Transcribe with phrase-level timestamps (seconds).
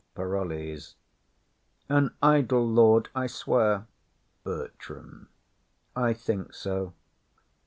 [0.15, 0.95] _]PAROLLES.
[1.87, 3.85] An idle lord, I swear.
[4.43, 5.29] BERTRAM.
[5.95, 6.93] I think so.